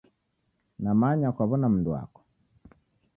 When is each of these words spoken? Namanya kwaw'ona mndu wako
Namanya 0.83 1.29
kwaw'ona 1.35 1.67
mndu 1.73 1.89
wako 1.95 2.21